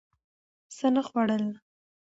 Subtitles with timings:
[0.77, 1.45] څه نه خوړل